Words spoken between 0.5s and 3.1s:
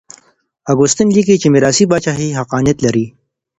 اګوستين ليکي چي ميراثي پاچاهي حقانيت لري.